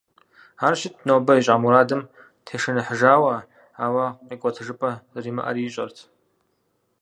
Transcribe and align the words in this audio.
Ар 0.65 0.73
щытт 0.79 1.03
нобэ 1.07 1.33
ищӏа 1.39 1.55
мурадым 1.61 2.01
тешыныхьыжауэ, 2.45 3.35
ауэ 3.85 4.05
къикӏуэтыжыпӏэ 4.27 4.91
зэримыӏэри 5.13 5.61
ищӏэрт. 5.67 5.97